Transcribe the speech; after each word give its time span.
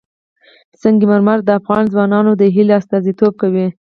سنگ 0.81 0.99
مرمر 1.09 1.37
د 1.43 1.49
افغان 1.59 1.83
ځوانانو 1.93 2.31
د 2.37 2.43
هیلو 2.55 2.73
استازیتوب 2.79 3.33
کوي. 3.41 3.67